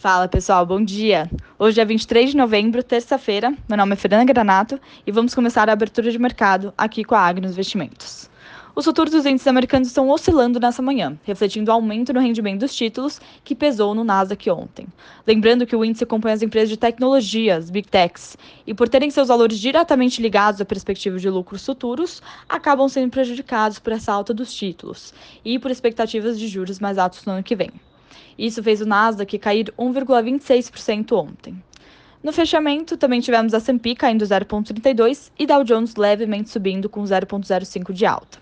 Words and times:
Fala 0.00 0.26
pessoal, 0.26 0.64
bom 0.64 0.82
dia! 0.82 1.30
Hoje 1.58 1.78
é 1.78 1.84
23 1.84 2.30
de 2.30 2.36
novembro, 2.38 2.82
terça-feira. 2.82 3.54
Meu 3.68 3.76
nome 3.76 3.92
é 3.92 3.96
Fernanda 3.96 4.24
Granato 4.24 4.80
e 5.06 5.12
vamos 5.12 5.34
começar 5.34 5.68
a 5.68 5.74
abertura 5.74 6.10
de 6.10 6.18
mercado 6.18 6.72
aqui 6.78 7.04
com 7.04 7.14
a 7.14 7.20
Agnos 7.20 7.50
Investimentos. 7.50 8.30
Os 8.74 8.86
futuros 8.86 9.12
dos 9.12 9.26
índices 9.26 9.46
americanos 9.46 9.88
estão 9.88 10.08
oscilando 10.08 10.58
nessa 10.58 10.80
manhã, 10.80 11.18
refletindo 11.22 11.70
o 11.70 11.74
aumento 11.74 12.14
no 12.14 12.20
rendimento 12.20 12.60
dos 12.60 12.74
títulos 12.74 13.20
que 13.44 13.54
pesou 13.54 13.94
no 13.94 14.02
Nasdaq 14.02 14.50
ontem. 14.50 14.86
Lembrando 15.26 15.66
que 15.66 15.76
o 15.76 15.84
índice 15.84 16.04
acompanha 16.04 16.36
as 16.36 16.40
empresas 16.40 16.70
de 16.70 16.78
tecnologia, 16.78 17.56
as 17.56 17.68
Big 17.68 17.86
Techs, 17.86 18.38
e 18.66 18.72
por 18.72 18.88
terem 18.88 19.10
seus 19.10 19.28
valores 19.28 19.58
diretamente 19.58 20.22
ligados 20.22 20.62
à 20.62 20.64
perspectiva 20.64 21.18
de 21.18 21.28
lucros 21.28 21.66
futuros, 21.66 22.22
acabam 22.48 22.88
sendo 22.88 23.10
prejudicados 23.10 23.78
por 23.78 23.92
essa 23.92 24.14
alta 24.14 24.32
dos 24.32 24.50
títulos 24.54 25.12
e 25.44 25.58
por 25.58 25.70
expectativas 25.70 26.38
de 26.38 26.48
juros 26.48 26.80
mais 26.80 26.96
altos 26.96 27.22
no 27.26 27.34
ano 27.34 27.42
que 27.42 27.54
vem. 27.54 27.70
Isso 28.38 28.62
fez 28.62 28.80
o 28.80 28.86
Nasdaq 28.86 29.38
cair 29.38 29.72
1,26% 29.78 31.12
ontem. 31.12 31.62
No 32.22 32.32
fechamento, 32.32 32.96
também 32.96 33.20
tivemos 33.20 33.54
a 33.54 33.56
S&P 33.56 33.94
caindo 33.94 34.24
0,32 34.24 35.30
e 35.38 35.46
Dow 35.46 35.64
Jones 35.64 35.96
levemente 35.96 36.50
subindo 36.50 36.88
com 36.88 37.02
0,05 37.02 37.92
de 37.92 38.04
alta. 38.04 38.38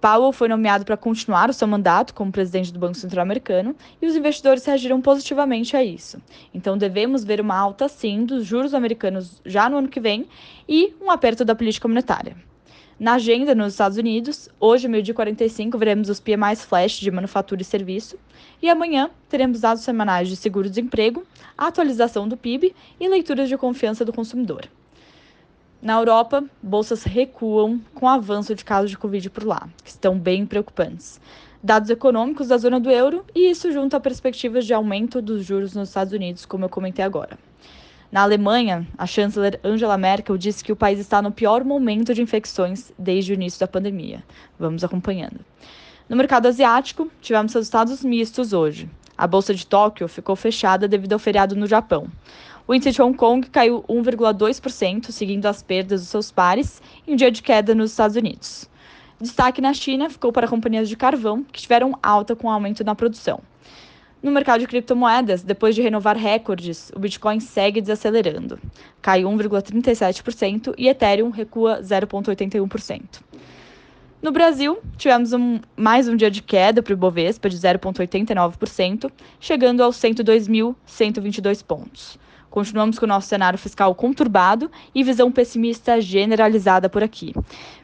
Powell 0.00 0.32
foi 0.32 0.48
nomeado 0.48 0.84
para 0.84 0.96
continuar 0.96 1.50
o 1.50 1.52
seu 1.52 1.66
mandato 1.66 2.14
como 2.14 2.30
presidente 2.30 2.72
do 2.72 2.78
Banco 2.78 2.96
Central 2.96 3.22
Americano 3.22 3.74
e 4.00 4.06
os 4.06 4.14
investidores 4.14 4.64
reagiram 4.64 5.00
positivamente 5.00 5.76
a 5.76 5.82
isso. 5.82 6.22
Então 6.54 6.78
devemos 6.78 7.24
ver 7.24 7.40
uma 7.40 7.56
alta 7.56 7.88
sim 7.88 8.24
dos 8.24 8.44
juros 8.44 8.74
americanos 8.74 9.40
já 9.44 9.68
no 9.68 9.78
ano 9.78 9.88
que 9.88 10.00
vem 10.00 10.26
e 10.68 10.94
um 11.00 11.10
aperto 11.10 11.44
da 11.44 11.54
política 11.54 11.88
monetária. 11.88 12.36
Na 12.98 13.14
agenda 13.14 13.54
nos 13.54 13.74
Estados 13.74 13.96
Unidos, 13.96 14.48
hoje, 14.58 14.88
meio-dia 14.88 15.14
45, 15.14 15.78
veremos 15.78 16.08
os 16.08 16.18
PMIs 16.18 16.64
flash 16.64 16.98
de 16.98 17.10
manufatura 17.10 17.62
e 17.62 17.64
serviço. 17.64 18.18
E 18.60 18.68
amanhã 18.68 19.08
teremos 19.28 19.60
dados 19.60 19.84
semanais 19.84 20.28
de 20.28 20.34
seguro-desemprego, 20.34 21.24
atualização 21.56 22.26
do 22.26 22.36
PIB 22.36 22.74
e 22.98 23.08
leituras 23.08 23.48
de 23.48 23.56
confiança 23.56 24.04
do 24.04 24.12
consumidor. 24.12 24.68
Na 25.80 25.94
Europa, 25.94 26.44
bolsas 26.60 27.04
recuam 27.04 27.80
com 27.94 28.06
o 28.06 28.08
avanço 28.08 28.52
de 28.52 28.64
casos 28.64 28.90
de 28.90 28.98
Covid 28.98 29.30
por 29.30 29.44
lá, 29.44 29.68
que 29.84 29.90
estão 29.90 30.18
bem 30.18 30.44
preocupantes. 30.44 31.20
Dados 31.62 31.90
econômicos 31.90 32.48
da 32.48 32.58
zona 32.58 32.80
do 32.80 32.90
euro 32.90 33.24
e 33.32 33.48
isso 33.48 33.70
junto 33.70 33.94
a 33.96 34.00
perspectivas 34.00 34.66
de 34.66 34.74
aumento 34.74 35.22
dos 35.22 35.44
juros 35.44 35.74
nos 35.74 35.88
Estados 35.88 36.12
Unidos, 36.12 36.44
como 36.44 36.64
eu 36.64 36.68
comentei 36.68 37.04
agora. 37.04 37.38
Na 38.10 38.22
Alemanha, 38.22 38.86
a 38.96 39.06
chanceler 39.06 39.60
Angela 39.62 39.98
Merkel 39.98 40.38
disse 40.38 40.64
que 40.64 40.72
o 40.72 40.76
país 40.76 40.98
está 40.98 41.20
no 41.20 41.30
pior 41.30 41.62
momento 41.62 42.14
de 42.14 42.22
infecções 42.22 42.90
desde 42.98 43.32
o 43.32 43.34
início 43.34 43.60
da 43.60 43.68
pandemia. 43.68 44.24
Vamos 44.58 44.82
acompanhando. 44.82 45.40
No 46.08 46.16
mercado 46.16 46.48
asiático, 46.48 47.10
tivemos 47.20 47.52
resultados 47.52 48.02
mistos 48.02 48.54
hoje. 48.54 48.88
A 49.16 49.26
bolsa 49.26 49.52
de 49.52 49.66
Tóquio 49.66 50.08
ficou 50.08 50.34
fechada 50.34 50.88
devido 50.88 51.12
ao 51.12 51.18
feriado 51.18 51.54
no 51.54 51.66
Japão. 51.66 52.08
O 52.66 52.74
índice 52.74 52.92
de 52.92 53.02
Hong 53.02 53.14
Kong 53.14 53.46
caiu 53.50 53.84
1,2%, 53.86 55.10
seguindo 55.10 55.44
as 55.44 55.62
perdas 55.62 56.00
dos 56.00 56.08
seus 56.08 56.30
pares, 56.30 56.80
em 57.06 57.12
um 57.12 57.16
dia 57.16 57.30
de 57.30 57.42
queda 57.42 57.74
nos 57.74 57.90
Estados 57.90 58.16
Unidos. 58.16 58.70
Destaque 59.20 59.60
na 59.60 59.74
China 59.74 60.08
ficou 60.08 60.32
para 60.32 60.48
companhias 60.48 60.88
de 60.88 60.96
carvão, 60.96 61.44
que 61.44 61.60
tiveram 61.60 61.98
alta 62.02 62.34
com 62.34 62.46
o 62.46 62.50
aumento 62.50 62.82
na 62.82 62.94
produção. 62.94 63.42
No 64.20 64.32
mercado 64.32 64.60
de 64.60 64.66
criptomoedas, 64.66 65.44
depois 65.44 65.76
de 65.76 65.82
renovar 65.82 66.16
recordes, 66.16 66.90
o 66.94 66.98
Bitcoin 66.98 67.38
segue 67.38 67.80
desacelerando. 67.80 68.58
Cai 69.00 69.22
1,37% 69.22 70.74
e 70.76 70.88
Ethereum 70.88 71.30
recua 71.30 71.80
0,81%. 71.82 73.20
No 74.20 74.32
Brasil, 74.32 74.78
tivemos 74.96 75.32
um, 75.32 75.60
mais 75.76 76.08
um 76.08 76.16
dia 76.16 76.28
de 76.28 76.42
queda 76.42 76.82
para 76.82 76.90
o 76.90 76.94
Ibovespa 76.94 77.48
de 77.48 77.56
0,89%, 77.56 79.08
chegando 79.38 79.80
aos 79.80 79.96
102.122 79.96 81.64
pontos. 81.64 82.18
Continuamos 82.50 82.98
com 82.98 83.04
o 83.04 83.08
nosso 83.08 83.28
cenário 83.28 83.58
fiscal 83.58 83.94
conturbado 83.94 84.70
e 84.94 85.04
visão 85.04 85.30
pessimista 85.30 86.00
generalizada 86.00 86.88
por 86.88 87.02
aqui. 87.02 87.34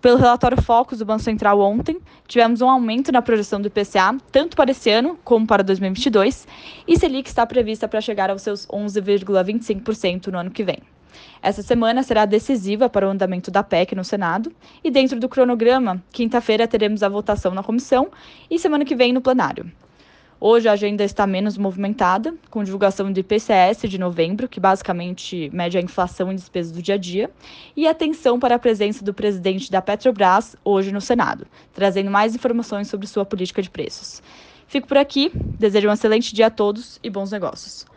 Pelo 0.00 0.16
relatório 0.16 0.60
Focus 0.62 0.98
do 0.98 1.04
Banco 1.04 1.22
Central 1.22 1.60
ontem, 1.60 1.98
tivemos 2.26 2.60
um 2.60 2.68
aumento 2.68 3.10
na 3.10 3.22
projeção 3.22 3.60
do 3.60 3.68
IPCA, 3.68 4.16
tanto 4.30 4.56
para 4.56 4.70
esse 4.70 4.90
ano 4.90 5.18
como 5.24 5.46
para 5.46 5.62
2022, 5.62 6.46
e 6.86 6.98
Selic 6.98 7.28
está 7.28 7.46
prevista 7.46 7.88
para 7.88 8.00
chegar 8.00 8.30
aos 8.30 8.42
seus 8.42 8.66
11,25% 8.66 10.28
no 10.28 10.38
ano 10.38 10.50
que 10.50 10.64
vem. 10.64 10.78
Essa 11.42 11.62
semana 11.62 12.02
será 12.02 12.24
decisiva 12.24 12.88
para 12.88 13.06
o 13.06 13.10
andamento 13.10 13.50
da 13.50 13.62
PEC 13.62 13.94
no 13.94 14.04
Senado 14.04 14.52
e, 14.84 14.90
dentro 14.90 15.18
do 15.18 15.28
cronograma, 15.28 16.02
quinta-feira 16.12 16.68
teremos 16.68 17.02
a 17.02 17.08
votação 17.08 17.52
na 17.52 17.62
comissão 17.62 18.08
e 18.50 18.58
semana 18.58 18.84
que 18.84 18.94
vem 18.94 19.12
no 19.12 19.20
plenário. 19.20 19.70
Hoje 20.42 20.70
a 20.70 20.72
agenda 20.72 21.04
está 21.04 21.26
menos 21.26 21.58
movimentada, 21.58 22.34
com 22.48 22.64
divulgação 22.64 23.12
do 23.12 23.20
IPCS 23.20 23.82
de 23.82 23.98
novembro, 23.98 24.48
que 24.48 24.58
basicamente 24.58 25.50
mede 25.52 25.76
a 25.76 25.82
inflação 25.82 26.32
e 26.32 26.34
despesas 26.34 26.72
do 26.72 26.80
dia 26.80 26.94
a 26.94 26.98
dia, 26.98 27.30
e 27.76 27.86
atenção 27.86 28.40
para 28.40 28.54
a 28.54 28.58
presença 28.58 29.04
do 29.04 29.12
presidente 29.12 29.70
da 29.70 29.82
Petrobras 29.82 30.56
hoje 30.64 30.92
no 30.92 31.00
Senado, 31.00 31.46
trazendo 31.74 32.10
mais 32.10 32.34
informações 32.34 32.88
sobre 32.88 33.06
sua 33.06 33.26
política 33.26 33.60
de 33.60 33.68
preços. 33.68 34.22
Fico 34.66 34.88
por 34.88 34.96
aqui, 34.96 35.30
desejo 35.34 35.90
um 35.90 35.92
excelente 35.92 36.34
dia 36.34 36.46
a 36.46 36.50
todos 36.50 36.98
e 37.02 37.10
bons 37.10 37.30
negócios. 37.30 37.90